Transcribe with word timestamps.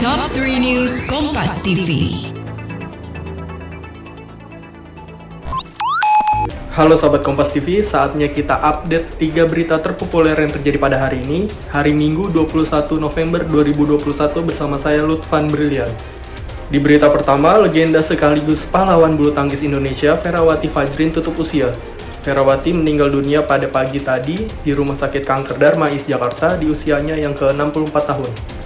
Top 0.00 0.32
3 0.32 0.56
News 0.56 1.12
Kompas 1.12 1.60
TV. 1.60 2.08
Halo 6.72 6.96
Sobat 6.96 7.20
Kompas 7.20 7.52
TV, 7.52 7.84
saatnya 7.84 8.24
kita 8.32 8.64
update 8.64 9.20
3 9.20 9.44
berita 9.44 9.76
terpopuler 9.76 10.32
yang 10.40 10.48
terjadi 10.56 10.80
pada 10.80 10.96
hari 10.96 11.20
ini, 11.20 11.52
hari 11.68 11.92
Minggu 11.92 12.32
21 12.32 12.96
November 12.96 13.44
2021 13.44 14.40
bersama 14.40 14.80
saya 14.80 15.04
Lutfan 15.04 15.52
Brilian. 15.52 15.92
Di 16.72 16.80
berita 16.80 17.12
pertama, 17.12 17.60
legenda 17.60 18.00
sekaligus 18.00 18.64
pahlawan 18.72 19.12
bulu 19.12 19.36
tangkis 19.36 19.60
Indonesia 19.60 20.16
Ferawati 20.16 20.72
Fajrin 20.72 21.12
tutup 21.12 21.36
usia. 21.44 21.76
Ferawati 22.24 22.72
meninggal 22.72 23.12
dunia 23.12 23.44
pada 23.44 23.68
pagi 23.68 24.00
tadi 24.00 24.48
di 24.48 24.72
Rumah 24.72 24.96
Sakit 24.96 25.28
Kanker 25.28 25.60
Darmais 25.60 26.08
Jakarta 26.08 26.56
di 26.56 26.72
usianya 26.72 27.20
yang 27.20 27.36
ke-64 27.36 27.96
tahun. 28.08 28.59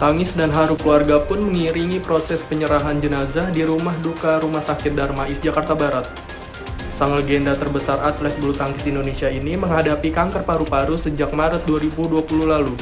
Tangis 0.00 0.32
dan 0.32 0.48
haru 0.48 0.80
keluarga 0.80 1.20
pun 1.20 1.44
mengiringi 1.44 2.00
proses 2.00 2.40
penyerahan 2.48 3.04
jenazah 3.04 3.52
di 3.52 3.60
rumah 3.68 3.92
duka 4.00 4.40
Rumah 4.40 4.64
Sakit 4.64 4.96
Darmais 4.96 5.36
Jakarta 5.44 5.76
Barat. 5.76 6.08
Sang 6.96 7.12
legenda 7.12 7.52
terbesar 7.52 8.00
atlet 8.00 8.32
bulu 8.40 8.56
tangkis 8.56 8.88
Indonesia 8.88 9.28
ini 9.28 9.60
menghadapi 9.60 10.08
kanker 10.08 10.40
paru-paru 10.48 10.96
sejak 10.96 11.36
Maret 11.36 11.68
2020 11.68 12.16
lalu. 12.48 12.72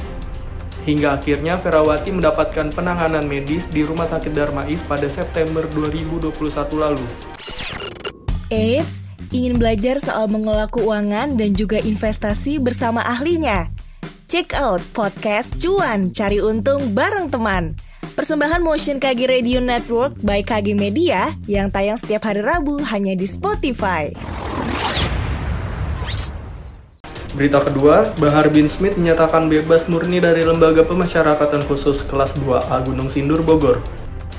Hingga 0.87 1.19
akhirnya 1.19 1.59
Ferawati 1.59 2.15
mendapatkan 2.15 2.71
penanganan 2.71 3.27
medis 3.27 3.67
di 3.67 3.83
Rumah 3.83 4.07
Sakit 4.07 4.31
Darmais 4.31 4.79
pada 4.87 5.11
September 5.11 5.67
2021 5.75 6.31
lalu. 6.79 7.03
Eits, 8.47 9.03
Ingin 9.29 9.61
belajar 9.61 10.01
soal 10.01 10.25
mengelola 10.25 10.73
keuangan 10.73 11.37
dan 11.37 11.53
juga 11.53 11.77
investasi 11.77 12.57
bersama 12.57 13.05
ahlinya? 13.05 13.69
Check 14.29 14.53
out 14.53 14.85
podcast 14.93 15.57
Cuan 15.57 16.13
Cari 16.13 16.37
Untung 16.45 16.93
bareng 16.93 17.33
teman. 17.33 17.73
Persembahan 18.13 18.61
Motion 18.61 19.01
KG 19.01 19.25
Radio 19.25 19.57
Network 19.57 20.21
by 20.21 20.45
KG 20.45 20.77
Media 20.77 21.33
yang 21.49 21.73
tayang 21.73 21.97
setiap 21.97 22.29
hari 22.29 22.45
Rabu 22.45 22.77
hanya 22.93 23.17
di 23.17 23.25
Spotify. 23.25 24.13
Berita 27.33 27.65
kedua, 27.65 28.05
Bahar 28.21 28.53
bin 28.53 28.69
Smith 28.69 29.01
menyatakan 29.01 29.49
bebas 29.49 29.89
murni 29.89 30.21
dari 30.21 30.45
Lembaga 30.45 30.85
Pemasyarakatan 30.85 31.65
Khusus 31.65 32.05
kelas 32.05 32.37
2A 32.37 32.85
Gunung 32.85 33.09
Sindur, 33.09 33.41
Bogor. 33.41 33.81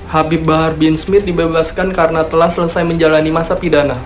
Habib 0.06 0.46
Bahar 0.46 0.78
bin 0.78 0.94
Smith 0.94 1.26
dibebaskan 1.26 1.90
karena 1.90 2.22
telah 2.30 2.46
selesai 2.46 2.86
menjalani 2.86 3.34
masa 3.34 3.58
pidana. 3.58 3.98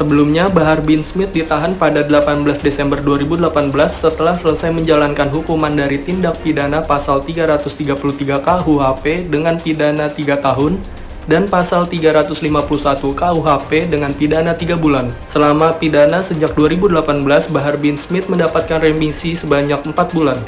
Sebelumnya, 0.00 0.48
Bahar 0.48 0.80
bin 0.80 1.04
Smith 1.04 1.28
ditahan 1.36 1.76
pada 1.76 2.00
18 2.00 2.40
Desember 2.64 2.96
2018 3.04 3.52
setelah 4.00 4.32
selesai 4.32 4.72
menjalankan 4.72 5.28
hukuman 5.28 5.68
dari 5.68 6.00
tindak 6.00 6.40
pidana 6.40 6.80
pasal 6.80 7.20
333 7.20 8.40
KUHP 8.40 9.28
dengan 9.28 9.60
pidana 9.60 10.08
3 10.08 10.40
tahun 10.40 10.80
dan 11.28 11.44
pasal 11.44 11.84
351 11.84 13.12
KUHP 13.12 13.92
dengan 13.92 14.08
pidana 14.16 14.56
3 14.56 14.80
bulan. 14.80 15.12
Selama 15.36 15.76
pidana 15.76 16.24
sejak 16.24 16.56
2018, 16.56 17.52
Bahar 17.52 17.76
bin 17.76 18.00
Smith 18.00 18.24
mendapatkan 18.32 18.80
remisi 18.80 19.36
sebanyak 19.36 19.84
4 19.84 20.16
bulan. 20.16 20.40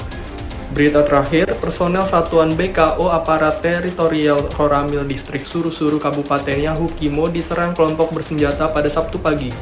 Berita 0.73 1.05
terakhir, 1.05 1.53
personel 1.61 2.01
Satuan 2.09 2.57
BKO 2.57 3.13
Aparat 3.13 3.61
Teritorial 3.61 4.41
Koramil 4.57 5.05
Distrik 5.05 5.45
Suru-Suru 5.45 6.01
Kabupaten 6.01 6.57
Yahukimo 6.57 7.29
diserang 7.29 7.77
kelompok 7.77 8.09
bersenjata 8.17 8.73
pada 8.73 8.89
Sabtu 8.89 9.21
pagi. 9.21 9.53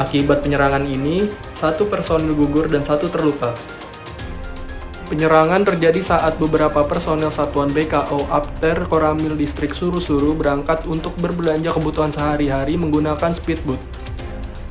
Akibat 0.00 0.40
penyerangan 0.40 0.80
ini, 0.88 1.28
satu 1.60 1.84
personil 1.92 2.32
gugur 2.32 2.72
dan 2.72 2.80
satu 2.80 3.12
terluka. 3.12 3.52
Penyerangan 5.12 5.60
terjadi 5.60 6.00
saat 6.00 6.40
beberapa 6.40 6.88
personel 6.88 7.28
Satuan 7.28 7.68
BKO 7.68 8.24
Apter 8.32 8.88
Koramil 8.88 9.36
Distrik 9.36 9.76
Suru-Suru 9.76 10.32
berangkat 10.40 10.88
untuk 10.88 11.12
berbelanja 11.20 11.68
kebutuhan 11.76 12.16
sehari-hari 12.16 12.80
menggunakan 12.80 13.36
speedboat. 13.36 13.99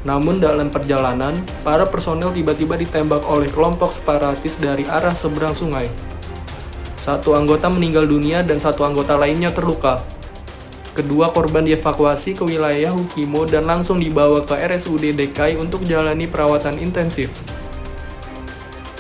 Namun 0.08 0.40
dalam 0.40 0.72
perjalanan, 0.72 1.36
para 1.60 1.84
personel 1.84 2.32
tiba-tiba 2.32 2.80
ditembak 2.80 3.28
oleh 3.28 3.52
kelompok 3.52 3.92
separatis 3.92 4.56
dari 4.56 4.88
arah 4.88 5.12
seberang 5.20 5.52
sungai. 5.52 5.92
Satu 7.04 7.36
anggota 7.36 7.68
meninggal 7.68 8.08
dunia 8.08 8.40
dan 8.40 8.64
satu 8.64 8.88
anggota 8.88 9.20
lainnya 9.20 9.52
terluka. 9.52 10.00
Kedua 10.96 11.32
korban 11.32 11.64
dievakuasi 11.64 12.36
ke 12.36 12.44
wilayah 12.44 12.92
Hukimo 12.92 13.48
dan 13.48 13.68
langsung 13.68 14.00
dibawa 14.00 14.44
ke 14.44 14.56
RSUD 14.56 15.16
DKI 15.16 15.56
untuk 15.60 15.84
jalani 15.84 16.28
perawatan 16.28 16.80
intensif. 16.80 17.32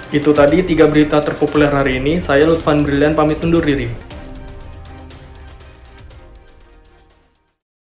Itu 0.09 0.33
tadi 0.33 0.65
tiga 0.65 0.89
berita 0.89 1.21
terpopuler 1.21 1.69
hari 1.69 2.01
ini. 2.01 2.17
Saya 2.17 2.49
Lutfan 2.49 2.81
Brilian 2.81 3.13
pamit 3.13 3.43
undur 3.45 3.61
diri. 3.61 4.08